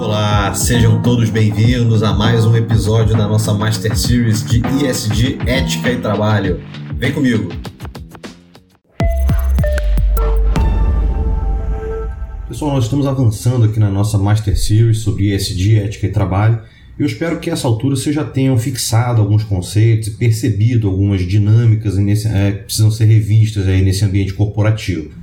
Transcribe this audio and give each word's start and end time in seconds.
Olá, 0.00 0.54
sejam 0.54 1.02
todos 1.02 1.28
bem-vindos 1.28 2.02
a 2.02 2.14
mais 2.14 2.46
um 2.46 2.56
episódio 2.56 3.14
da 3.14 3.28
nossa 3.28 3.52
Master 3.52 3.94
Series 3.94 4.42
de 4.42 4.62
ISD 4.82 5.38
Ética 5.46 5.92
e 5.92 6.00
Trabalho. 6.00 6.58
Vem 6.96 7.12
comigo! 7.12 7.50
Pessoal, 12.48 12.72
nós 12.72 12.84
estamos 12.84 13.06
avançando 13.06 13.66
aqui 13.66 13.78
na 13.78 13.90
nossa 13.90 14.16
Master 14.16 14.58
Series 14.58 15.00
sobre 15.00 15.34
ESG, 15.34 15.80
Ética 15.80 16.06
e 16.06 16.10
Trabalho. 16.10 16.62
Eu 16.98 17.04
espero 17.04 17.38
que 17.38 17.50
a 17.50 17.52
essa 17.52 17.68
altura 17.68 17.94
vocês 17.94 18.14
já 18.14 18.24
tenham 18.24 18.56
fixado 18.56 19.20
alguns 19.20 19.44
conceitos 19.44 20.08
e 20.08 20.12
percebido 20.12 20.88
algumas 20.88 21.20
dinâmicas 21.20 21.96
que 21.96 22.26
é, 22.26 22.52
precisam 22.52 22.90
ser 22.90 23.04
revistas 23.04 23.68
aí 23.68 23.82
nesse 23.82 24.02
ambiente 24.02 24.32
corporativo. 24.32 25.19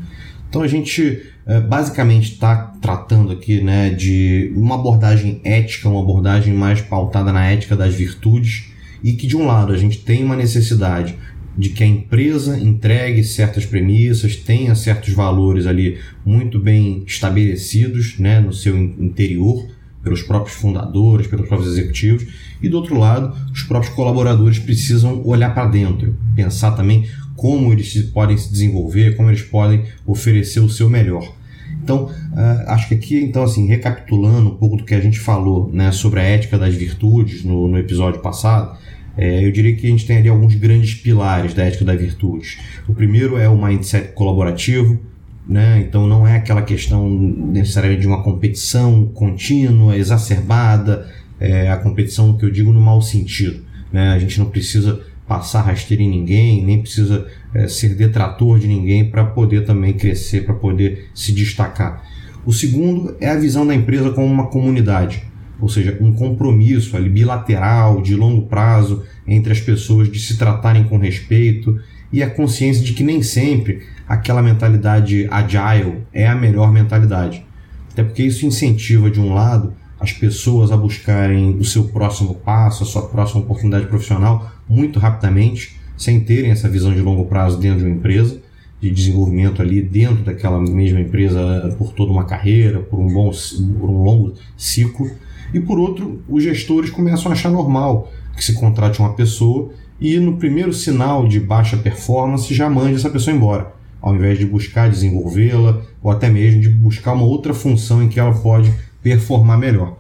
Então 0.49 0.61
a 0.61 0.67
gente 0.67 1.23
é, 1.45 1.59
basicamente 1.59 2.33
está 2.33 2.55
tratando 2.81 3.31
aqui 3.31 3.61
né, 3.61 3.89
de 3.89 4.51
uma 4.55 4.75
abordagem 4.75 5.41
ética, 5.43 5.89
uma 5.89 6.01
abordagem 6.01 6.53
mais 6.53 6.81
pautada 6.81 7.31
na 7.31 7.45
ética 7.45 7.75
das 7.75 7.93
virtudes, 7.93 8.71
e 9.03 9.13
que 9.13 9.27
de 9.27 9.37
um 9.37 9.45
lado 9.45 9.73
a 9.73 9.77
gente 9.77 9.99
tem 9.99 10.23
uma 10.23 10.35
necessidade 10.35 11.15
de 11.57 11.69
que 11.69 11.83
a 11.83 11.87
empresa 11.87 12.57
entregue 12.59 13.23
certas 13.23 13.65
premissas, 13.65 14.35
tenha 14.35 14.75
certos 14.75 15.13
valores 15.13 15.65
ali 15.65 15.97
muito 16.23 16.59
bem 16.59 17.03
estabelecidos 17.05 18.19
né, 18.19 18.39
no 18.39 18.53
seu 18.53 18.77
interior, 18.77 19.67
pelos 20.03 20.21
próprios 20.21 20.55
fundadores, 20.55 21.27
pelos 21.27 21.47
próprios 21.47 21.71
executivos, 21.71 22.27
e 22.61 22.69
do 22.69 22.77
outro 22.77 22.97
lado, 22.97 23.35
os 23.51 23.63
próprios 23.63 23.93
colaboradores 23.93 24.59
precisam 24.59 25.21
olhar 25.25 25.53
para 25.53 25.67
dentro, 25.67 26.15
pensar 26.35 26.71
também 26.71 27.07
como 27.37 27.71
eles 27.71 27.93
podem 28.11 28.35
se 28.35 28.51
desenvolver, 28.51 29.15
como 29.15 29.29
eles 29.29 29.43
podem 29.43 29.83
oferecer 30.05 30.59
o 30.59 30.69
seu 30.69 30.89
melhor. 30.89 31.33
Então, 31.81 32.05
uh, 32.05 32.69
acho 32.71 32.89
que 32.89 32.95
aqui, 32.95 33.23
então, 33.23 33.43
assim, 33.43 33.65
recapitulando 33.67 34.49
um 34.49 34.55
pouco 34.55 34.75
do 34.75 34.83
que 34.83 34.93
a 34.93 34.99
gente 34.99 35.19
falou 35.19 35.69
né, 35.71 35.91
sobre 35.91 36.19
a 36.19 36.23
ética 36.23 36.57
das 36.57 36.75
virtudes 36.75 37.45
no, 37.45 37.67
no 37.67 37.77
episódio 37.77 38.19
passado, 38.19 38.77
é, 39.17 39.45
eu 39.45 39.51
diria 39.51 39.75
que 39.75 39.87
a 39.87 39.89
gente 39.89 40.05
tem 40.05 40.17
ali 40.17 40.29
alguns 40.29 40.53
grandes 40.55 40.93
pilares 40.95 41.53
da 41.53 41.63
ética 41.63 41.85
das 41.85 41.99
virtudes. 41.99 42.57
O 42.87 42.93
primeiro 42.93 43.37
é 43.37 43.47
o 43.49 43.57
mindset 43.57 44.13
colaborativo, 44.13 44.99
né? 45.47 45.79
então 45.79 46.05
não 46.05 46.27
é 46.27 46.35
aquela 46.35 46.61
questão 46.61 47.09
necessariamente 47.09 48.01
de 48.01 48.07
uma 48.07 48.21
competição 48.21 49.05
contínua, 49.07 49.97
exacerbada, 49.97 51.09
é, 51.39 51.69
a 51.69 51.77
competição 51.77 52.37
que 52.37 52.45
eu 52.45 52.51
digo 52.51 52.71
no 52.71 52.79
mau 52.81 53.01
sentido. 53.01 53.63
Né? 53.91 54.09
A 54.09 54.19
gente 54.19 54.37
não 54.37 54.47
precisa 54.47 55.01
passar 55.27 55.61
rasteira 55.61 56.01
em 56.01 56.09
ninguém, 56.09 56.63
nem 56.63 56.81
precisa 56.81 57.27
é, 57.53 57.67
ser 57.67 57.95
detrator 57.95 58.57
de 58.59 58.67
ninguém 58.67 59.09
para 59.09 59.25
poder 59.25 59.65
também 59.65 59.93
crescer, 59.93 60.45
para 60.45 60.55
poder 60.55 61.09
se 61.13 61.33
destacar. 61.33 62.03
O 62.45 62.53
segundo 62.53 63.15
é 63.19 63.29
a 63.29 63.35
visão 63.35 63.67
da 63.67 63.75
empresa 63.75 64.11
como 64.11 64.25
uma 64.25 64.47
comunidade, 64.47 65.23
ou 65.59 65.67
seja, 65.67 65.97
um 65.99 66.13
compromisso 66.13 66.95
ali, 66.95 67.09
bilateral, 67.09 68.01
de 68.01 68.15
longo 68.15 68.43
prazo, 68.43 69.03
entre 69.27 69.51
as 69.51 69.59
pessoas 69.59 70.09
de 70.09 70.19
se 70.19 70.37
tratarem 70.37 70.85
com 70.85 70.97
respeito 70.97 71.77
e 72.11 72.23
a 72.23 72.29
consciência 72.29 72.83
de 72.83 72.93
que 72.93 73.03
nem 73.03 73.21
sempre 73.21 73.81
aquela 74.07 74.41
mentalidade 74.41 75.27
agile 75.29 76.03
é 76.13 76.25
a 76.25 76.35
melhor 76.35 76.71
mentalidade. 76.71 77.45
Até 77.91 78.03
porque 78.03 78.23
isso 78.23 78.45
incentiva, 78.45 79.09
de 79.09 79.19
um 79.19 79.33
lado, 79.33 79.73
as 79.99 80.13
pessoas 80.13 80.71
a 80.71 80.77
buscarem 80.77 81.57
o 81.57 81.65
seu 81.65 81.85
próximo 81.85 82.35
passo, 82.35 82.83
a 82.83 82.85
sua 82.85 83.07
próxima 83.09 83.41
oportunidade 83.41 83.87
profissional 83.87 84.56
muito 84.69 84.99
rapidamente, 84.99 85.77
sem 85.97 86.19
terem 86.19 86.51
essa 86.51 86.69
visão 86.69 86.93
de 86.93 87.01
longo 87.01 87.25
prazo 87.25 87.59
dentro 87.59 87.79
de 87.79 87.85
uma 87.85 87.95
empresa, 87.95 88.39
de 88.79 88.91
desenvolvimento 88.91 89.61
ali 89.61 89.81
dentro 89.81 90.23
daquela 90.23 90.59
mesma 90.61 90.99
empresa 90.99 91.75
por 91.77 91.93
toda 91.93 92.11
uma 92.11 92.25
carreira, 92.25 92.79
por 92.79 92.99
um, 92.99 93.11
bom, 93.11 93.31
por 93.79 93.89
um 93.89 94.03
longo 94.03 94.33
ciclo. 94.55 95.09
E 95.53 95.59
por 95.59 95.79
outro, 95.79 96.21
os 96.29 96.43
gestores 96.43 96.89
começam 96.89 97.31
a 97.31 97.33
achar 97.33 97.49
normal 97.49 98.11
que 98.35 98.43
se 98.43 98.53
contrate 98.53 98.99
uma 98.99 99.13
pessoa 99.13 99.71
e 99.99 100.19
no 100.19 100.37
primeiro 100.37 100.71
sinal 100.71 101.27
de 101.27 101.39
baixa 101.39 101.75
performance 101.75 102.53
já 102.53 102.69
mande 102.69 102.95
essa 102.95 103.09
pessoa 103.09 103.35
embora, 103.35 103.73
ao 103.99 104.15
invés 104.15 104.37
de 104.37 104.45
buscar 104.45 104.89
desenvolvê-la 104.89 105.81
ou 106.03 106.11
até 106.11 106.29
mesmo 106.29 106.61
de 106.61 106.69
buscar 106.69 107.13
uma 107.13 107.25
outra 107.25 107.53
função 107.53 108.03
em 108.03 108.07
que 108.07 108.19
ela 108.19 108.33
pode 108.33 108.71
performar 109.01 109.57
melhor. 109.57 109.97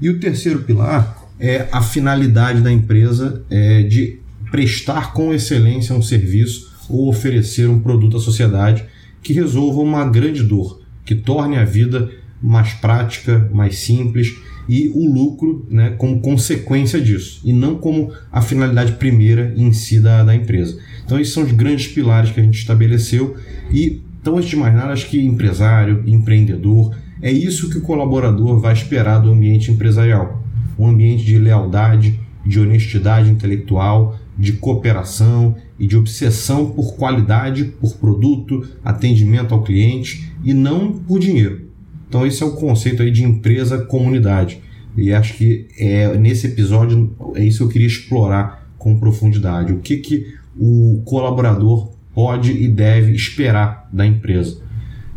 E 0.00 0.10
o 0.10 0.18
terceiro 0.18 0.62
pilar 0.64 1.25
é 1.38 1.66
a 1.70 1.82
finalidade 1.82 2.60
da 2.60 2.72
empresa 2.72 3.44
é, 3.50 3.82
de 3.82 4.18
prestar 4.50 5.12
com 5.12 5.34
excelência 5.34 5.94
um 5.94 6.02
serviço 6.02 6.72
ou 6.88 7.08
oferecer 7.08 7.68
um 7.68 7.80
produto 7.80 8.16
à 8.16 8.20
sociedade 8.20 8.84
que 9.22 9.32
resolva 9.32 9.80
uma 9.80 10.04
grande 10.04 10.42
dor, 10.42 10.80
que 11.04 11.14
torne 11.14 11.56
a 11.56 11.64
vida 11.64 12.10
mais 12.40 12.74
prática, 12.74 13.50
mais 13.52 13.78
simples 13.78 14.34
e 14.68 14.88
o 14.94 15.12
lucro 15.12 15.66
né, 15.70 15.90
como 15.96 16.20
consequência 16.20 17.00
disso, 17.00 17.40
e 17.44 17.52
não 17.52 17.76
como 17.76 18.12
a 18.32 18.40
finalidade 18.40 18.92
primeira 18.92 19.52
em 19.56 19.72
si 19.72 20.00
da, 20.00 20.24
da 20.24 20.34
empresa. 20.34 20.78
Então, 21.04 21.18
esses 21.18 21.32
são 21.32 21.44
os 21.44 21.52
grandes 21.52 21.86
pilares 21.88 22.30
que 22.30 22.40
a 22.40 22.42
gente 22.42 22.58
estabeleceu. 22.58 23.36
E, 23.70 24.02
então, 24.20 24.36
antes 24.36 24.48
de 24.48 24.56
mais 24.56 24.74
nada, 24.74 24.92
acho 24.92 25.08
que 25.08 25.24
empresário, 25.24 26.02
empreendedor, 26.06 26.96
é 27.22 27.30
isso 27.30 27.70
que 27.70 27.78
o 27.78 27.82
colaborador 27.82 28.58
vai 28.58 28.72
esperar 28.72 29.18
do 29.18 29.30
ambiente 29.30 29.70
empresarial: 29.70 30.42
um 30.78 30.88
ambiente 30.88 31.24
de 31.24 31.38
lealdade, 31.38 32.18
de 32.44 32.60
honestidade 32.60 33.30
intelectual, 33.30 34.18
de 34.38 34.52
cooperação 34.54 35.56
e 35.78 35.86
de 35.86 35.96
obsessão 35.96 36.70
por 36.70 36.94
qualidade, 36.96 37.64
por 37.64 37.96
produto, 37.96 38.66
atendimento 38.84 39.54
ao 39.54 39.62
cliente 39.62 40.32
e 40.44 40.52
não 40.52 40.92
por 40.92 41.18
dinheiro. 41.18 41.70
Então 42.08 42.26
esse 42.26 42.42
é 42.42 42.46
o 42.46 42.52
conceito 42.52 43.02
aí 43.02 43.10
de 43.10 43.24
empresa 43.24 43.78
comunidade. 43.78 44.60
E 44.96 45.12
acho 45.12 45.34
que 45.34 45.66
é, 45.78 46.16
nesse 46.16 46.46
episódio 46.46 47.14
é 47.34 47.44
isso 47.44 47.58
que 47.58 47.64
eu 47.64 47.68
queria 47.68 47.86
explorar 47.86 48.66
com 48.78 48.98
profundidade. 48.98 49.72
O 49.72 49.80
que, 49.80 49.98
que 49.98 50.34
o 50.58 51.02
colaborador 51.04 51.90
pode 52.14 52.50
e 52.50 52.66
deve 52.66 53.12
esperar 53.12 53.88
da 53.92 54.06
empresa. 54.06 54.58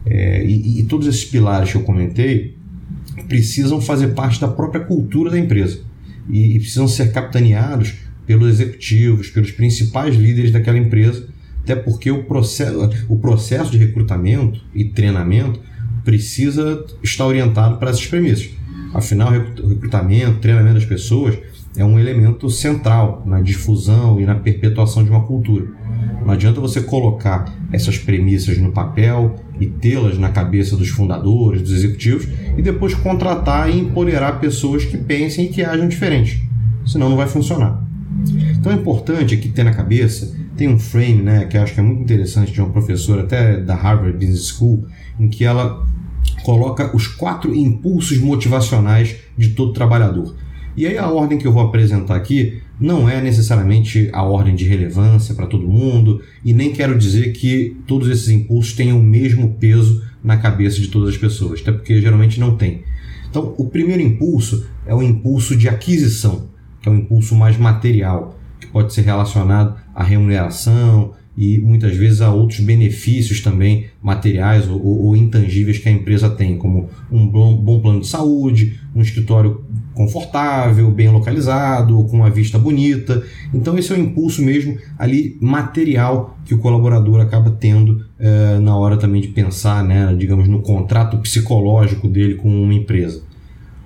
É, 0.05 0.43
e, 0.43 0.81
e 0.81 0.83
todos 0.83 1.07
esses 1.07 1.23
pilares 1.23 1.71
que 1.71 1.77
eu 1.77 1.83
comentei 1.83 2.57
precisam 3.27 3.81
fazer 3.81 4.09
parte 4.09 4.39
da 4.39 4.47
própria 4.47 4.83
cultura 4.83 5.31
da 5.31 5.39
empresa 5.39 5.79
e, 6.29 6.55
e 6.55 6.59
precisam 6.59 6.87
ser 6.87 7.11
capitaneados 7.11 7.93
pelos 8.25 8.47
executivos, 8.49 9.29
pelos 9.29 9.51
principais 9.51 10.15
líderes 10.15 10.51
daquela 10.51 10.77
empresa, 10.77 11.27
até 11.63 11.75
porque 11.75 12.11
o 12.11 12.23
processo, 12.23 12.77
o 13.07 13.17
processo 13.17 13.71
de 13.71 13.77
recrutamento 13.77 14.61
e 14.73 14.85
treinamento 14.85 15.59
precisa 16.03 16.85
estar 17.03 17.25
orientado 17.25 17.77
para 17.77 17.89
essas 17.89 18.05
premissas. 18.05 18.49
Afinal, 18.93 19.31
recrutamento, 19.31 20.39
treinamento 20.39 20.75
das 20.75 20.85
pessoas 20.85 21.37
é 21.75 21.85
um 21.85 21.99
elemento 21.99 22.49
central 22.49 23.23
na 23.25 23.41
difusão 23.41 24.19
e 24.19 24.25
na 24.25 24.35
perpetuação 24.35 25.03
de 25.03 25.09
uma 25.09 25.23
cultura. 25.23 25.67
Não 26.29 26.35
adianta 26.35 26.61
você 26.61 26.79
colocar 26.81 27.51
essas 27.73 27.97
premissas 27.97 28.55
no 28.59 28.71
papel 28.71 29.37
e 29.59 29.65
tê-las 29.65 30.15
na 30.19 30.29
cabeça 30.29 30.77
dos 30.77 30.89
fundadores, 30.89 31.63
dos 31.63 31.71
executivos, 31.71 32.27
e 32.55 32.61
depois 32.61 32.93
contratar 32.93 33.67
e 33.67 33.79
empoderar 33.79 34.39
pessoas 34.39 34.85
que 34.85 34.95
pensem 34.95 35.45
e 35.45 35.49
que 35.49 35.63
ajam 35.63 35.87
diferente. 35.87 36.47
Senão 36.85 37.09
não 37.09 37.17
vai 37.17 37.27
funcionar. 37.27 37.83
Então 38.51 38.71
é 38.71 38.75
importante 38.75 39.33
aqui 39.33 39.49
ter 39.49 39.63
na 39.63 39.73
cabeça, 39.73 40.37
tem 40.55 40.67
um 40.67 40.77
frame 40.77 41.23
né, 41.23 41.45
que 41.45 41.57
acho 41.57 41.73
que 41.73 41.79
é 41.79 41.83
muito 41.83 42.03
interessante 42.03 42.51
de 42.51 42.61
uma 42.61 42.69
professora 42.69 43.23
até 43.23 43.59
da 43.59 43.73
Harvard 43.73 44.13
Business 44.13 44.49
School, 44.49 44.85
em 45.19 45.29
que 45.29 45.43
ela 45.43 45.83
coloca 46.43 46.95
os 46.95 47.07
quatro 47.07 47.55
impulsos 47.55 48.19
motivacionais 48.19 49.15
de 49.35 49.49
todo 49.49 49.73
trabalhador. 49.73 50.35
E 50.77 50.85
aí 50.85 50.95
a 50.95 51.09
ordem 51.09 51.39
que 51.39 51.47
eu 51.47 51.51
vou 51.51 51.63
apresentar 51.63 52.15
aqui 52.15 52.61
não 52.79 53.09
é 53.09 53.21
necessariamente 53.21 54.09
a 54.13 54.23
ordem 54.23 54.55
de 54.55 54.65
relevância 54.65 55.35
para 55.35 55.47
todo 55.47 55.67
mundo, 55.67 56.21
e 56.43 56.53
nem 56.53 56.71
quero 56.71 56.97
dizer 56.97 57.33
que 57.33 57.75
todos 57.85 58.07
esses 58.07 58.29
impulsos 58.29 58.73
tenham 58.73 58.99
o 58.99 59.03
mesmo 59.03 59.55
peso 59.55 60.03
na 60.23 60.37
cabeça 60.37 60.79
de 60.79 60.87
todas 60.87 61.09
as 61.09 61.17
pessoas, 61.17 61.61
até 61.61 61.71
porque 61.71 61.99
geralmente 61.99 62.39
não 62.39 62.55
tem. 62.55 62.83
Então, 63.29 63.53
o 63.57 63.65
primeiro 63.67 64.01
impulso 64.01 64.67
é 64.85 64.93
o 64.93 65.03
impulso 65.03 65.55
de 65.55 65.67
aquisição, 65.67 66.49
que 66.81 66.87
é 66.87 66.91
o 66.91 66.95
impulso 66.95 67.35
mais 67.35 67.57
material, 67.57 68.39
que 68.59 68.67
pode 68.67 68.93
ser 68.93 69.01
relacionado 69.01 69.75
à 69.93 70.03
remuneração, 70.03 71.13
e 71.39 71.57
muitas 71.57 71.95
vezes 71.95 72.19
há 72.19 72.33
outros 72.33 72.59
benefícios 72.59 73.39
também 73.39 73.85
materiais 74.03 74.67
ou, 74.67 75.05
ou, 75.05 75.15
intangíveis 75.15 75.77
que 75.77 75.87
a 75.87 75.91
empresa 75.91 76.29
tem, 76.29 76.57
como 76.57 76.89
um 77.09 77.25
bom, 77.25 77.55
bom, 77.55 77.79
plano 77.79 78.01
de 78.01 78.07
saúde, 78.07 78.77
um 78.93 79.01
escritório 79.01 79.63
confortável, 79.93 80.89
bem 80.91 81.09
localizado, 81.09 82.03
com 82.05 82.17
uma 82.17 82.29
vista 82.29 82.57
bonita. 82.57 83.23
Então 83.53 83.77
esse 83.77 83.91
é 83.91 83.95
o 83.95 83.99
impulso 83.99 84.41
mesmo 84.41 84.77
ali 84.97 85.37
material 85.41 86.37
que 86.45 86.53
o 86.53 86.59
colaborador 86.59 87.19
acaba 87.19 87.51
tendo 87.51 88.05
eh, 88.19 88.59
na 88.59 88.75
hora 88.75 88.97
também 88.97 89.21
de 89.21 89.27
pensar, 89.29 89.83
né, 89.83 90.15
digamos, 90.17 90.47
no 90.47 90.61
contrato 90.61 91.17
psicológico 91.17 92.07
dele 92.07 92.35
com 92.35 92.49
uma 92.49 92.73
empresa. 92.73 93.21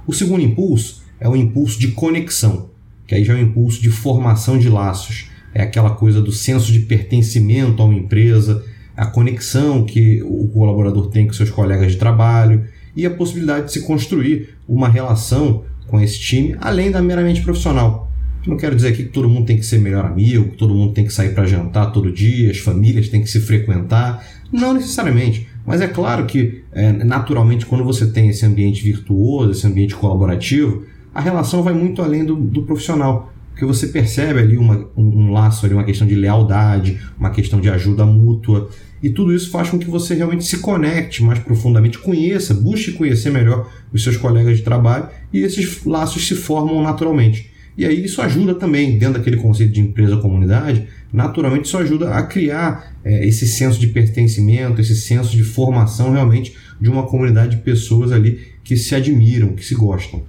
O 0.05 0.13
segundo 0.13 0.43
impulso 0.43 1.03
é 1.19 1.27
o 1.27 1.35
impulso 1.35 1.79
de 1.79 1.89
conexão, 1.89 2.69
que 3.07 3.15
aí 3.15 3.23
já 3.23 3.33
é 3.33 3.37
o 3.37 3.41
impulso 3.41 3.81
de 3.81 3.89
formação 3.89 4.57
de 4.57 4.69
laços 4.69 5.33
é 5.53 5.61
aquela 5.61 5.91
coisa 5.91 6.21
do 6.21 6.31
senso 6.31 6.71
de 6.71 6.79
pertencimento 6.79 7.81
a 7.81 7.85
uma 7.85 7.93
empresa, 7.93 8.63
a 8.97 9.05
conexão 9.05 9.85
que 9.85 10.21
o 10.23 10.47
colaborador 10.47 11.07
tem 11.07 11.27
com 11.27 11.33
seus 11.33 11.49
colegas 11.49 11.91
de 11.91 11.97
trabalho. 11.97 12.65
e 12.95 13.07
a 13.07 13.09
possibilidade 13.09 13.65
de 13.65 13.73
se 13.73 13.81
construir 13.81 14.49
uma 14.67 14.87
relação 14.87 15.63
com 15.87 15.99
esse 15.99 16.19
time 16.19 16.55
além 16.59 16.91
da 16.91 17.01
meramente 17.01 17.41
profissional. 17.41 18.11
Não 18.45 18.57
quero 18.57 18.75
dizer 18.75 18.89
aqui 18.89 19.03
que 19.03 19.09
todo 19.09 19.29
mundo 19.29 19.45
tem 19.45 19.57
que 19.57 19.65
ser 19.65 19.79
melhor 19.79 20.05
amigo, 20.05 20.49
que 20.49 20.57
todo 20.57 20.73
mundo 20.73 20.93
tem 20.93 21.05
que 21.05 21.13
sair 21.13 21.33
para 21.33 21.45
jantar 21.45 21.91
todo 21.91 22.11
dia, 22.11 22.51
as 22.51 22.57
famílias 22.57 23.07
têm 23.07 23.21
que 23.21 23.29
se 23.29 23.39
frequentar. 23.39 24.25
Não 24.51 24.73
necessariamente. 24.73 25.47
Mas 25.65 25.81
é 25.81 25.87
claro 25.87 26.25
que, 26.25 26.63
é, 26.73 26.91
naturalmente, 26.91 27.65
quando 27.65 27.83
você 27.83 28.05
tem 28.07 28.29
esse 28.29 28.45
ambiente 28.45 28.83
virtuoso, 28.83 29.51
esse 29.51 29.65
ambiente 29.65 29.95
colaborativo, 29.95 30.83
a 31.15 31.21
relação 31.21 31.63
vai 31.63 31.73
muito 31.73 32.01
além 32.01 32.25
do, 32.25 32.35
do 32.35 32.63
profissional. 32.63 33.32
Porque 33.53 33.65
você 33.65 33.87
percebe 33.87 34.39
ali 34.39 34.57
uma, 34.57 34.89
um, 34.97 35.03
um 35.03 35.31
laço, 35.31 35.63
ali, 35.63 35.75
uma 35.75 35.83
questão 35.83 36.07
de 36.07 36.15
lealdade, 36.15 36.99
uma 37.17 37.29
questão 37.29 37.61
de 37.61 37.69
ajuda 37.69 38.03
mútua. 38.03 38.67
E 39.01 39.09
tudo 39.09 39.33
isso 39.33 39.51
faz 39.51 39.69
com 39.69 39.77
que 39.77 39.89
você 39.89 40.15
realmente 40.15 40.43
se 40.43 40.57
conecte 40.57 41.23
mais 41.23 41.37
profundamente, 41.37 41.99
conheça, 41.99 42.53
busque 42.53 42.93
conhecer 42.93 43.29
melhor 43.29 43.71
os 43.91 44.03
seus 44.03 44.17
colegas 44.17 44.57
de 44.57 44.63
trabalho 44.63 45.07
e 45.31 45.39
esses 45.39 45.85
laços 45.85 46.27
se 46.27 46.35
formam 46.35 46.81
naturalmente. 46.81 47.51
E 47.77 47.85
aí 47.85 48.05
isso 48.05 48.21
ajuda 48.21 48.55
também, 48.55 48.97
dentro 48.97 49.15
daquele 49.15 49.37
conceito 49.37 49.73
de 49.73 49.81
empresa-comunidade, 49.81 50.87
naturalmente 51.11 51.65
isso 51.65 51.77
ajuda 51.77 52.11
a 52.11 52.23
criar 52.23 52.95
é, 53.03 53.27
esse 53.27 53.47
senso 53.47 53.79
de 53.79 53.87
pertencimento, 53.87 54.81
esse 54.81 54.95
senso 54.95 55.35
de 55.35 55.43
formação 55.43 56.11
realmente 56.11 56.55
de 56.79 56.89
uma 56.89 57.03
comunidade 57.03 57.55
de 57.55 57.61
pessoas 57.61 58.11
ali 58.11 58.39
que 58.63 58.77
se 58.77 58.95
admiram, 58.95 59.53
que 59.53 59.65
se 59.65 59.75
gostam. 59.75 60.23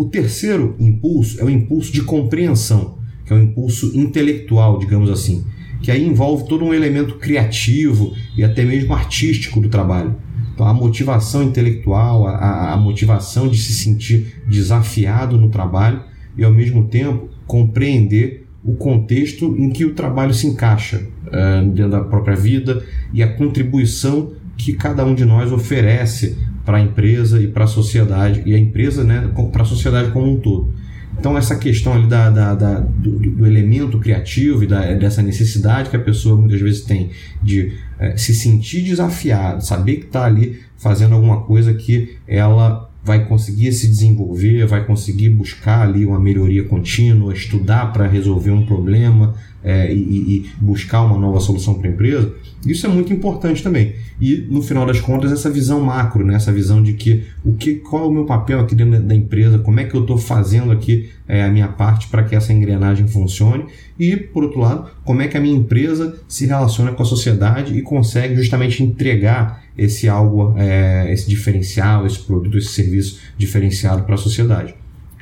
O 0.00 0.06
terceiro 0.06 0.76
impulso 0.80 1.38
é 1.42 1.44
o 1.44 1.50
impulso 1.50 1.92
de 1.92 2.00
compreensão, 2.00 2.96
que 3.22 3.34
é 3.34 3.36
o 3.36 3.38
impulso 3.38 3.92
intelectual, 3.94 4.78
digamos 4.78 5.10
assim, 5.10 5.44
que 5.82 5.90
aí 5.90 6.02
envolve 6.02 6.48
todo 6.48 6.64
um 6.64 6.72
elemento 6.72 7.16
criativo 7.16 8.14
e 8.34 8.42
até 8.42 8.64
mesmo 8.64 8.94
artístico 8.94 9.60
do 9.60 9.68
trabalho. 9.68 10.16
Então, 10.54 10.66
a 10.66 10.72
motivação 10.72 11.42
intelectual, 11.42 12.26
a, 12.26 12.72
a 12.72 12.76
motivação 12.78 13.46
de 13.46 13.58
se 13.58 13.74
sentir 13.74 14.40
desafiado 14.48 15.36
no 15.36 15.50
trabalho 15.50 16.02
e, 16.34 16.42
ao 16.42 16.50
mesmo 16.50 16.88
tempo, 16.88 17.28
compreender 17.46 18.46
o 18.64 18.76
contexto 18.76 19.54
em 19.58 19.68
que 19.68 19.84
o 19.84 19.92
trabalho 19.92 20.32
se 20.32 20.46
encaixa 20.46 21.06
uh, 21.26 21.68
dentro 21.72 21.90
da 21.90 22.00
própria 22.00 22.36
vida 22.36 22.82
e 23.12 23.22
a 23.22 23.30
contribuição 23.30 24.32
que 24.56 24.72
cada 24.72 25.04
um 25.04 25.14
de 25.14 25.26
nós 25.26 25.52
oferece 25.52 26.38
para 26.70 26.78
a 26.78 26.82
empresa 26.82 27.42
e 27.42 27.48
para 27.48 27.64
a 27.64 27.66
sociedade, 27.66 28.44
e 28.46 28.54
a 28.54 28.58
empresa 28.58 29.02
né, 29.02 29.28
para 29.52 29.62
a 29.62 29.64
sociedade 29.64 30.12
como 30.12 30.34
um 30.34 30.36
todo. 30.36 30.72
Então, 31.18 31.36
essa 31.36 31.56
questão 31.56 31.94
ali 31.94 32.06
da, 32.06 32.30
da, 32.30 32.54
da 32.54 32.78
do, 32.78 33.18
do, 33.18 33.44
elemento 33.44 33.98
criativo 33.98 34.62
e 34.62 34.68
da, 34.68 34.94
dessa 34.94 35.20
necessidade 35.20 35.90
que 35.90 35.96
a 35.96 36.00
pessoa 36.00 36.36
muitas 36.36 36.60
vezes 36.60 36.82
tem 36.82 37.10
de 37.42 37.72
é, 37.98 38.16
se 38.16 38.32
sentir 38.32 38.82
desafiado, 38.82 39.64
saber 39.64 39.96
que 39.96 40.06
está 40.06 40.24
ali 40.24 40.60
fazendo 40.76 41.16
alguma 41.16 41.40
coisa 41.40 41.74
que 41.74 42.16
ela 42.24 42.88
vai 43.02 43.26
conseguir 43.26 43.72
se 43.72 43.88
desenvolver, 43.88 44.64
vai 44.64 44.86
conseguir 44.86 45.30
buscar 45.30 45.82
ali 45.82 46.06
uma 46.06 46.20
melhoria 46.20 46.62
contínua, 46.62 47.32
estudar 47.32 47.92
para 47.92 48.06
resolver 48.06 48.52
um 48.52 48.64
problema 48.64 49.34
é, 49.62 49.92
e, 49.92 49.98
e, 49.98 50.50
buscar 50.60 51.02
uma 51.02 51.18
nova 51.18 51.40
solução 51.40 51.74
para 51.74 51.88
a 51.88 51.92
empresa, 51.92 52.32
isso 52.66 52.86
é 52.86 52.88
muito 52.88 53.12
importante 53.12 53.62
também. 53.62 53.94
E 54.20 54.46
no 54.50 54.60
final 54.62 54.84
das 54.86 55.00
contas, 55.00 55.32
essa 55.32 55.50
visão 55.50 55.80
macro, 55.80 56.24
né? 56.24 56.34
essa 56.34 56.52
visão 56.52 56.82
de 56.82 56.92
que 56.92 57.24
o 57.44 57.54
que, 57.54 57.76
qual 57.76 58.04
é 58.04 58.06
o 58.06 58.10
meu 58.10 58.24
papel 58.24 58.60
aqui 58.60 58.74
dentro 58.74 59.00
da 59.00 59.14
empresa, 59.14 59.58
como 59.58 59.80
é 59.80 59.84
que 59.84 59.94
eu 59.94 60.02
estou 60.02 60.18
fazendo 60.18 60.70
aqui 60.70 61.10
é, 61.26 61.44
a 61.44 61.48
minha 61.48 61.68
parte 61.68 62.08
para 62.08 62.22
que 62.22 62.34
essa 62.34 62.52
engrenagem 62.52 63.06
funcione, 63.06 63.66
e 63.98 64.16
por 64.16 64.44
outro 64.44 64.60
lado, 64.60 64.90
como 65.04 65.22
é 65.22 65.28
que 65.28 65.36
a 65.36 65.40
minha 65.40 65.56
empresa 65.56 66.18
se 66.28 66.46
relaciona 66.46 66.92
com 66.92 67.02
a 67.02 67.06
sociedade 67.06 67.76
e 67.76 67.82
consegue 67.82 68.34
justamente 68.36 68.82
entregar 68.82 69.62
esse 69.76 70.08
algo, 70.08 70.54
é, 70.58 71.10
esse 71.12 71.28
diferencial, 71.28 72.06
esse 72.06 72.18
produto, 72.20 72.58
esse 72.58 72.68
serviço 72.68 73.20
diferenciado 73.38 74.02
para 74.02 74.14
a 74.14 74.18
sociedade. 74.18 74.74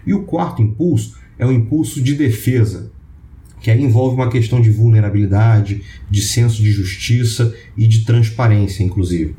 E 0.05 0.13
o 0.13 0.23
quarto 0.23 0.63
impulso 0.63 1.17
é 1.39 1.47
o 1.47 1.53
impulso 1.53 2.03
de 2.03 2.15
defesa, 2.15 2.91
que 3.61 3.71
aí 3.71 3.83
envolve 3.83 4.17
uma 4.17 4.31
questão 4.31 4.61
de 4.61 4.71
vulnerabilidade, 4.71 5.83
de 6.11 6.23
senso 6.23 6.63
de 6.63 6.71
justiça 6.71 7.55
e 7.77 7.87
de 7.87 8.05
transparência, 8.05 8.83
inclusive. 8.83 9.35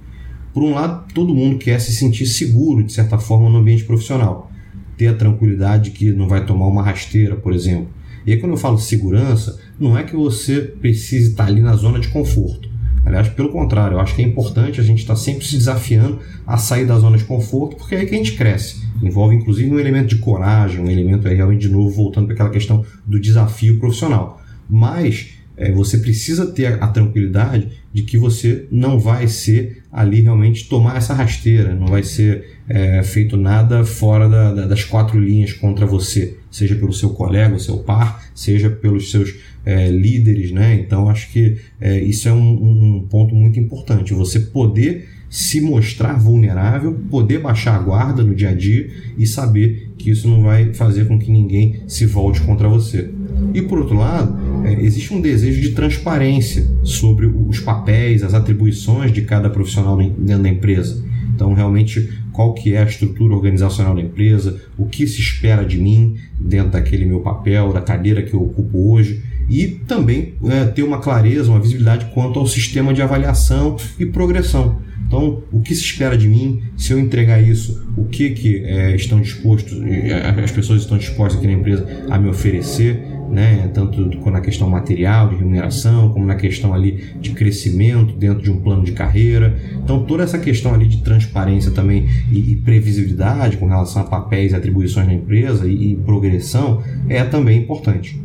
Por 0.54 0.64
um 0.64 0.74
lado, 0.74 1.06
todo 1.14 1.34
mundo 1.34 1.58
quer 1.58 1.80
se 1.80 1.92
sentir 1.92 2.26
seguro, 2.26 2.84
de 2.84 2.92
certa 2.92 3.18
forma, 3.18 3.50
no 3.50 3.58
ambiente 3.60 3.84
profissional. 3.84 4.52
Ter 4.98 5.08
a 5.08 5.14
tranquilidade 5.14 5.92
que 5.92 6.12
não 6.12 6.28
vai 6.28 6.46
tomar 6.46 6.68
uma 6.68 6.84
rasteira, 6.84 7.36
por 7.36 7.54
exemplo. 7.54 7.90
E 8.26 8.34
aí, 8.34 8.40
quando 8.40 8.54
eu 8.54 8.58
falo 8.58 8.78
segurança, 8.78 9.60
não 9.80 9.98
é 9.98 10.04
que 10.04 10.16
você 10.16 10.62
precise 10.62 11.32
estar 11.32 11.46
ali 11.46 11.62
na 11.62 11.76
zona 11.76 12.00
de 12.00 12.10
conforto. 12.10 12.69
Aliás, 13.10 13.28
pelo 13.28 13.50
contrário, 13.50 13.96
eu 13.96 14.00
acho 14.00 14.16
que 14.16 14.22
é 14.22 14.26
importante 14.26 14.80
a 14.80 14.84
gente 14.84 15.00
estar 15.00 15.16
sempre 15.16 15.44
se 15.44 15.58
desafiando 15.58 16.20
a 16.46 16.58
sair 16.58 16.86
da 16.86 16.98
zona 17.00 17.18
de 17.18 17.24
conforto, 17.24 17.76
porque 17.76 17.96
é 17.96 18.02
aí 18.02 18.06
que 18.06 18.14
a 18.14 18.18
gente 18.20 18.34
cresce. 18.34 18.84
Envolve 19.02 19.36
inclusive 19.36 19.68
um 19.72 19.80
elemento 19.80 20.10
de 20.10 20.18
coragem, 20.18 20.80
um 20.80 20.88
elemento 20.88 21.28
aí 21.28 21.36
realmente 21.36 21.62
de 21.62 21.70
novo 21.70 21.90
voltando 21.90 22.28
para 22.28 22.36
aquela 22.36 22.52
questão 22.52 22.86
do 23.08 23.20
desafio 23.20 23.80
profissional. 23.80 24.40
Mas 24.70 25.32
é, 25.58 25.72
você 25.72 25.98
precisa 25.98 26.46
ter 26.52 26.68
a, 26.68 26.86
a, 26.86 26.88
tranquilidade 26.90 27.79
de 27.94 28.04
que 28.04 28.18
você 28.18 28.68
não 28.72 29.00
vai 29.00 29.28
ser 29.28 29.84
ali 29.92 30.22
realmente 30.22 30.70
tomar 30.70 30.98
essa 30.98 31.14
rasteira, 31.14 31.74
não 31.74 31.88
vai 31.88 32.04
ser 32.04 32.60
é, 32.68 33.02
feito 33.02 33.36
nada 33.36 33.84
fora 33.84 34.30
da, 34.30 34.54
da, 34.54 34.68
das 34.68 34.84
quatro 34.84 35.20
linhas 35.20 35.54
contra 35.54 35.86
você, 35.86 36.38
seja 36.52 36.76
pelo 36.76 36.94
seu 36.94 37.10
colega, 37.10 37.56
o 37.56 37.60
seu 37.60 37.80
par, 37.80 38.24
seja 38.36 38.70
pelos 38.70 39.10
seus 39.10 39.34
é, 39.66 39.90
líderes, 39.90 40.52
né? 40.52 40.76
Então 40.76 41.10
acho 41.10 41.32
que 41.32 41.58
é, 41.82 42.00
isso 42.00 42.30
é 42.30 42.34
um, 42.34 42.98
um 42.98 43.08
ponto 43.10 43.34
muito 43.34 43.60
importante, 43.60 44.14
você 44.14 44.40
poder 44.40 45.10
se 45.30 45.62
mostrar 45.62 46.14
vulnerável, 46.14 47.00
poder 47.10 47.40
baixar 47.40 47.76
a 47.76 47.80
guarda 47.80 48.24
no 48.24 48.34
dia 48.34 48.50
a 48.50 48.54
dia 48.54 48.90
e 49.18 49.28
saber 49.28 49.92
que 49.98 50.10
isso 50.10 50.28
não 50.28 50.42
vai 50.42 50.74
fazer 50.74 51.08
com 51.08 51.20
que 51.20 51.32
ninguém 51.32 51.82
se 51.88 52.06
volte 52.06 52.42
contra 52.42 52.68
você. 52.68 53.12
E 53.54 53.62
por 53.62 53.80
outro 53.80 53.98
lado, 53.98 54.38
é, 54.66 54.74
existe 54.82 55.14
um 55.14 55.22
desejo 55.22 55.62
de 55.62 55.70
transparência 55.72 56.66
sobre 56.84 57.26
os 57.26 57.60
papéis, 57.60 58.24
as 58.24 58.34
atribuições 58.34 59.12
de 59.12 59.22
cada 59.22 59.50
profissional 59.50 59.98
dentro 59.98 60.44
da 60.44 60.50
empresa. 60.50 61.04
Então, 61.34 61.54
realmente, 61.54 62.10
qual 62.34 62.54
que 62.54 62.74
é 62.74 62.82
a 62.82 62.86
estrutura 62.86 63.34
organizacional 63.34 63.96
da 63.96 64.02
empresa, 64.02 64.62
o 64.78 64.86
que 64.86 65.08
se 65.08 65.22
espera 65.22 65.64
de 65.64 65.78
mim 65.78 66.16
dentro 66.40 66.72
daquele 66.72 67.06
meu 67.06 67.22
papel, 67.22 67.72
da 67.72 67.82
cadeira 67.82 68.22
que 68.22 68.34
eu 68.34 68.42
ocupo 68.42 68.92
hoje, 68.92 69.24
e 69.50 69.68
também 69.68 70.34
é, 70.46 70.66
ter 70.66 70.84
uma 70.84 71.00
clareza, 71.00 71.50
uma 71.50 71.60
visibilidade 71.60 72.12
quanto 72.14 72.40
ao 72.40 72.46
sistema 72.46 72.94
de 72.94 73.02
avaliação 73.02 73.78
e 73.98 74.06
progressão. 74.06 74.80
Então, 75.08 75.42
o 75.52 75.60
que 75.60 75.74
se 75.74 75.82
espera 75.82 76.16
de 76.16 76.28
mim? 76.28 76.62
Se 76.78 76.94
eu 76.94 77.00
entregar 77.00 77.42
isso, 77.42 77.84
o 77.98 78.06
que, 78.06 78.30
que 78.30 78.64
é, 78.64 78.96
estão 78.96 79.20
dispostos, 79.20 79.82
é, 79.82 80.42
as 80.44 80.52
pessoas 80.52 80.82
estão 80.82 80.98
dispostas 80.98 81.40
aqui 81.40 81.48
na 81.48 81.54
empresa 81.54 81.88
a 82.10 82.18
me 82.20 82.30
oferecer, 82.30 83.02
né? 83.30 83.70
tanto 83.74 84.10
na 84.30 84.42
questão 84.42 84.70
material, 84.70 85.30
de 85.30 85.36
remuneração, 85.36 86.10
como 86.12 86.26
na 86.26 86.36
questão 86.36 86.74
ali 86.74 87.04
de 87.20 87.32
crescimento 87.32 88.14
dentro 88.14 88.44
de 88.44 88.52
um 88.52 88.60
plano 88.60 88.84
de 88.84 88.92
carreira. 88.92 89.58
Então, 89.84 90.04
toda 90.04 90.24
essa 90.24 90.38
questão 90.38 90.74
ali 90.74 90.88
de 90.88 90.98
transparência 91.04 91.72
também 91.72 92.08
e, 92.32 92.52
e 92.52 92.56
previsibilidade 92.56 93.58
com 93.58 93.68
relação 93.68 94.02
a 94.02 94.06
papéis 94.06 94.52
e 94.52 94.56
atribuições 94.56 95.08
na 95.08 95.14
empresa 95.14 95.68
e, 95.68 95.94
e 95.94 95.96
progressão 95.96 96.82
é 97.08 97.24
também 97.24 97.60
importante. 97.60 98.20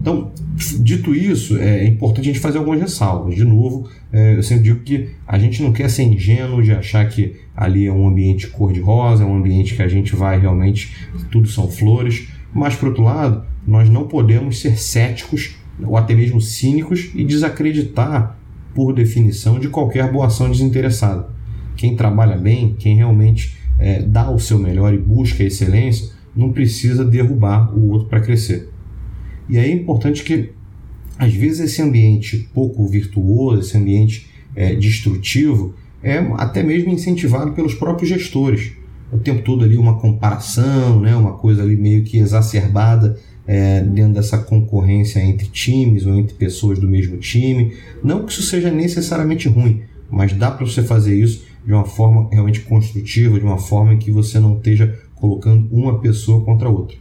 Então, 0.00 0.30
dito 0.80 1.14
isso, 1.14 1.58
é 1.58 1.84
importante 1.84 2.30
a 2.30 2.32
gente 2.32 2.38
fazer 2.38 2.58
algumas 2.58 2.80
ressalvas. 2.80 3.34
De 3.34 3.44
novo, 3.44 3.88
é, 4.12 4.36
eu 4.36 4.42
sempre 4.42 4.64
digo 4.64 4.80
que 4.80 5.08
a 5.26 5.38
gente 5.38 5.62
não 5.62 5.72
quer 5.72 5.90
ser 5.90 6.04
ingênuo 6.04 6.62
de 6.62 6.72
achar 6.72 7.08
que 7.08 7.34
ali 7.56 7.86
é 7.86 7.92
um 7.92 8.06
ambiente 8.06 8.46
cor-de-rosa, 8.46 9.24
é 9.24 9.26
um 9.26 9.36
ambiente 9.36 9.74
que 9.74 9.82
a 9.82 9.88
gente 9.88 10.14
vai 10.14 10.38
realmente, 10.38 10.94
tudo 11.30 11.48
são 11.48 11.68
flores. 11.68 12.28
Mas, 12.54 12.74
por 12.76 12.88
outro 12.88 13.02
lado, 13.02 13.44
nós 13.66 13.88
não 13.88 14.06
podemos 14.06 14.60
ser 14.60 14.78
céticos 14.78 15.56
ou 15.82 15.96
até 15.96 16.14
mesmo 16.14 16.40
cínicos 16.40 17.10
e 17.14 17.24
desacreditar, 17.24 18.38
por 18.74 18.92
definição, 18.92 19.58
de 19.58 19.68
qualquer 19.68 20.10
boa 20.12 20.26
ação 20.26 20.50
desinteressada. 20.50 21.28
Quem 21.76 21.96
trabalha 21.96 22.36
bem, 22.36 22.74
quem 22.78 22.96
realmente 22.96 23.56
é, 23.78 24.02
dá 24.02 24.30
o 24.30 24.38
seu 24.38 24.58
melhor 24.58 24.94
e 24.94 24.98
busca 24.98 25.42
a 25.42 25.46
excelência, 25.46 26.10
não 26.34 26.52
precisa 26.52 27.04
derrubar 27.04 27.76
o 27.76 27.90
outro 27.90 28.08
para 28.08 28.20
crescer. 28.20 28.70
E 29.48 29.58
aí 29.58 29.70
é 29.70 29.74
importante 29.74 30.22
que, 30.22 30.50
às 31.18 31.32
vezes, 31.32 31.60
esse 31.60 31.82
ambiente 31.82 32.48
pouco 32.52 32.86
virtuoso, 32.86 33.60
esse 33.60 33.76
ambiente 33.76 34.28
é, 34.54 34.74
destrutivo, 34.74 35.74
é 36.02 36.18
até 36.36 36.62
mesmo 36.62 36.92
incentivado 36.92 37.52
pelos 37.52 37.74
próprios 37.74 38.08
gestores. 38.08 38.72
O 39.12 39.18
tempo 39.18 39.42
todo 39.42 39.64
ali 39.64 39.76
uma 39.76 39.98
comparação, 39.98 41.00
né, 41.00 41.14
uma 41.14 41.34
coisa 41.34 41.62
ali 41.62 41.76
meio 41.76 42.02
que 42.02 42.18
exacerbada 42.18 43.18
é, 43.46 43.80
dentro 43.80 44.14
dessa 44.14 44.38
concorrência 44.38 45.20
entre 45.20 45.46
times 45.46 46.04
ou 46.04 46.14
entre 46.14 46.34
pessoas 46.34 46.78
do 46.78 46.88
mesmo 46.88 47.16
time. 47.18 47.76
Não 48.02 48.24
que 48.24 48.32
isso 48.32 48.42
seja 48.42 48.70
necessariamente 48.70 49.48
ruim, 49.48 49.82
mas 50.10 50.32
dá 50.32 50.50
para 50.50 50.66
você 50.66 50.82
fazer 50.82 51.18
isso 51.18 51.44
de 51.64 51.72
uma 51.72 51.84
forma 51.84 52.28
realmente 52.30 52.60
construtiva, 52.60 53.38
de 53.38 53.44
uma 53.44 53.58
forma 53.58 53.94
em 53.94 53.98
que 53.98 54.10
você 54.10 54.38
não 54.38 54.56
esteja 54.56 54.98
colocando 55.14 55.68
uma 55.72 55.98
pessoa 55.98 56.44
contra 56.44 56.68
a 56.68 56.70
outra. 56.70 56.96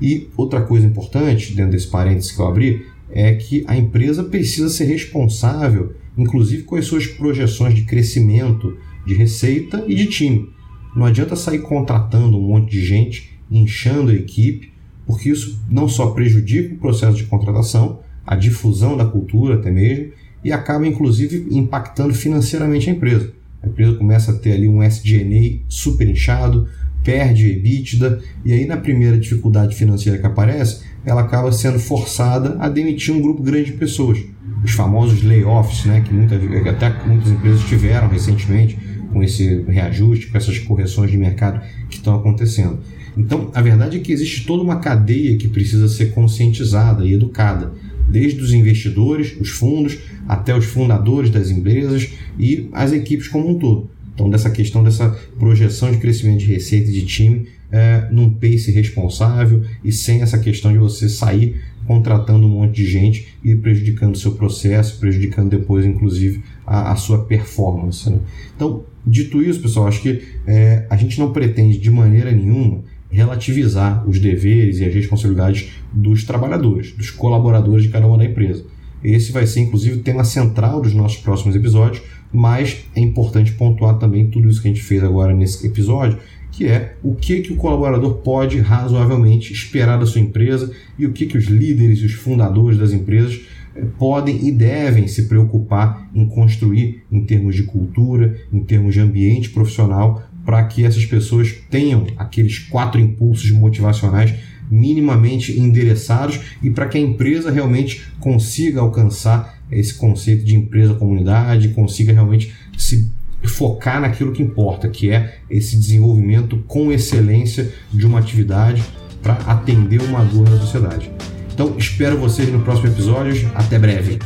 E 0.00 0.28
outra 0.36 0.60
coisa 0.60 0.86
importante, 0.86 1.54
dentro 1.54 1.72
desse 1.72 1.88
parênteses 1.88 2.30
que 2.30 2.40
eu 2.40 2.46
abri, 2.46 2.86
é 3.10 3.34
que 3.34 3.64
a 3.66 3.76
empresa 3.76 4.22
precisa 4.22 4.68
ser 4.68 4.84
responsável, 4.84 5.94
inclusive 6.16 6.62
com 6.62 6.76
as 6.76 6.84
suas 6.84 7.06
projeções 7.06 7.74
de 7.74 7.82
crescimento, 7.82 8.76
de 9.04 9.14
receita 9.14 9.84
e 9.88 9.94
de 9.94 10.06
time. 10.06 10.50
Não 10.94 11.04
adianta 11.04 11.34
sair 11.34 11.60
contratando 11.60 12.38
um 12.38 12.42
monte 12.42 12.70
de 12.70 12.84
gente, 12.84 13.38
inchando 13.50 14.10
a 14.10 14.14
equipe, 14.14 14.72
porque 15.08 15.30
isso 15.30 15.58
não 15.70 15.88
só 15.88 16.10
prejudica 16.10 16.74
o 16.74 16.78
processo 16.78 17.16
de 17.16 17.24
contratação, 17.24 18.00
a 18.26 18.36
difusão 18.36 18.94
da 18.94 19.06
cultura 19.06 19.54
até 19.54 19.70
mesmo, 19.70 20.12
e 20.44 20.52
acaba 20.52 20.86
inclusive 20.86 21.48
impactando 21.50 22.12
financeiramente 22.12 22.90
a 22.90 22.92
empresa. 22.92 23.32
A 23.62 23.66
empresa 23.66 23.94
começa 23.94 24.32
a 24.32 24.34
ter 24.34 24.52
ali 24.52 24.68
um 24.68 24.82
SG&A 24.82 25.60
super 25.66 26.06
inchado, 26.06 26.68
perde 27.02 27.46
EBITDA, 27.52 28.20
e 28.44 28.52
aí 28.52 28.66
na 28.66 28.76
primeira 28.76 29.18
dificuldade 29.18 29.74
financeira 29.74 30.18
que 30.18 30.26
aparece, 30.26 30.82
ela 31.06 31.22
acaba 31.22 31.50
sendo 31.52 31.78
forçada 31.78 32.58
a 32.60 32.68
demitir 32.68 33.14
um 33.14 33.22
grupo 33.22 33.42
grande 33.42 33.72
de 33.72 33.78
pessoas. 33.78 34.18
Os 34.62 34.72
famosos 34.72 35.22
layoffs, 35.22 35.86
né, 35.86 36.02
que 36.02 36.12
muita, 36.12 36.36
até 36.68 36.94
muitas 37.06 37.32
empresas 37.32 37.62
tiveram 37.62 38.08
recentemente, 38.08 38.78
com 39.10 39.22
esse 39.22 39.62
reajuste, 39.62 40.26
com 40.26 40.36
essas 40.36 40.58
correções 40.58 41.10
de 41.10 41.16
mercado 41.16 41.62
que 41.88 41.96
estão 41.96 42.14
acontecendo. 42.14 42.78
Então, 43.18 43.50
a 43.52 43.60
verdade 43.60 43.96
é 43.96 44.00
que 44.00 44.12
existe 44.12 44.46
toda 44.46 44.62
uma 44.62 44.76
cadeia 44.76 45.36
que 45.36 45.48
precisa 45.48 45.88
ser 45.88 46.12
conscientizada 46.12 47.04
e 47.04 47.12
educada, 47.12 47.72
desde 48.08 48.40
os 48.40 48.52
investidores, 48.52 49.36
os 49.40 49.50
fundos, 49.50 49.98
até 50.26 50.56
os 50.56 50.64
fundadores 50.64 51.28
das 51.28 51.50
empresas 51.50 52.10
e 52.38 52.68
as 52.72 52.92
equipes 52.92 53.26
como 53.26 53.50
um 53.50 53.58
todo. 53.58 53.90
Então, 54.14 54.30
dessa 54.30 54.50
questão 54.50 54.84
dessa 54.84 55.10
projeção 55.38 55.90
de 55.90 55.98
crescimento 55.98 56.38
de 56.38 56.46
receita 56.46 56.90
de 56.90 57.04
time 57.04 57.48
é, 57.70 58.08
num 58.10 58.30
pace 58.30 58.70
responsável 58.70 59.64
e 59.84 59.92
sem 59.92 60.22
essa 60.22 60.38
questão 60.38 60.72
de 60.72 60.78
você 60.78 61.08
sair 61.08 61.60
contratando 61.86 62.46
um 62.46 62.50
monte 62.50 62.76
de 62.76 62.86
gente 62.86 63.28
e 63.44 63.54
prejudicando 63.54 64.14
o 64.14 64.18
seu 64.18 64.32
processo, 64.32 64.98
prejudicando 64.98 65.50
depois, 65.50 65.84
inclusive, 65.84 66.42
a, 66.66 66.92
a 66.92 66.96
sua 66.96 67.24
performance. 67.24 68.08
Né? 68.08 68.18
Então, 68.54 68.84
dito 69.06 69.42
isso, 69.42 69.60
pessoal, 69.60 69.88
acho 69.88 70.02
que 70.02 70.22
é, 70.46 70.86
a 70.88 70.96
gente 70.96 71.18
não 71.18 71.32
pretende 71.32 71.78
de 71.78 71.90
maneira 71.90 72.30
nenhuma 72.30 72.82
relativizar 73.10 74.08
os 74.08 74.18
deveres 74.18 74.78
e 74.78 74.84
as 74.84 74.94
responsabilidades 74.94 75.70
dos 75.92 76.24
trabalhadores, 76.24 76.92
dos 76.92 77.10
colaboradores 77.10 77.84
de 77.84 77.88
cada 77.88 78.06
uma 78.06 78.18
da 78.18 78.24
empresa. 78.24 78.64
Esse 79.02 79.32
vai 79.32 79.46
ser, 79.46 79.60
inclusive, 79.60 79.98
o 79.98 80.02
tema 80.02 80.24
central 80.24 80.80
dos 80.80 80.92
nossos 80.92 81.18
próximos 81.18 81.54
episódios, 81.54 82.02
mas 82.32 82.84
é 82.94 83.00
importante 83.00 83.52
pontuar 83.52 83.98
também 83.98 84.28
tudo 84.28 84.48
isso 84.48 84.60
que 84.60 84.68
a 84.68 84.72
gente 84.72 84.82
fez 84.82 85.02
agora 85.02 85.34
nesse 85.34 85.66
episódio, 85.66 86.18
que 86.50 86.66
é 86.66 86.96
o 87.02 87.14
que, 87.14 87.40
que 87.40 87.52
o 87.52 87.56
colaborador 87.56 88.14
pode 88.14 88.58
razoavelmente 88.58 89.52
esperar 89.52 89.98
da 89.98 90.06
sua 90.06 90.20
empresa 90.20 90.72
e 90.98 91.06
o 91.06 91.12
que, 91.12 91.26
que 91.26 91.38
os 91.38 91.44
líderes 91.44 92.00
e 92.00 92.06
os 92.06 92.14
fundadores 92.14 92.76
das 92.76 92.92
empresas 92.92 93.40
eh, 93.76 93.84
podem 93.96 94.48
e 94.48 94.50
devem 94.50 95.06
se 95.06 95.28
preocupar 95.28 96.10
em 96.12 96.26
construir 96.26 97.04
em 97.12 97.24
termos 97.24 97.54
de 97.54 97.62
cultura, 97.62 98.36
em 98.52 98.60
termos 98.64 98.94
de 98.94 99.00
ambiente 99.00 99.50
profissional, 99.50 100.27
para 100.48 100.64
que 100.64 100.82
essas 100.82 101.04
pessoas 101.04 101.54
tenham 101.68 102.06
aqueles 102.16 102.58
quatro 102.58 102.98
impulsos 102.98 103.50
motivacionais 103.50 104.32
minimamente 104.70 105.60
endereçados 105.60 106.40
e 106.62 106.70
para 106.70 106.88
que 106.88 106.96
a 106.96 107.00
empresa 107.02 107.50
realmente 107.50 108.06
consiga 108.18 108.80
alcançar 108.80 109.58
esse 109.70 109.92
conceito 109.92 110.46
de 110.46 110.56
empresa-comunidade, 110.56 111.68
consiga 111.68 112.14
realmente 112.14 112.50
se 112.78 113.12
focar 113.44 114.00
naquilo 114.00 114.32
que 114.32 114.42
importa, 114.42 114.88
que 114.88 115.10
é 115.10 115.36
esse 115.50 115.76
desenvolvimento 115.76 116.56
com 116.66 116.90
excelência 116.90 117.70
de 117.92 118.06
uma 118.06 118.18
atividade 118.18 118.82
para 119.22 119.34
atender 119.34 120.00
uma 120.00 120.24
dor 120.24 120.48
da 120.48 120.58
sociedade. 120.58 121.10
Então, 121.52 121.74
espero 121.76 122.16
vocês 122.16 122.50
no 122.50 122.60
próximo 122.60 122.88
episódio. 122.88 123.50
Até 123.54 123.78
breve. 123.78 124.18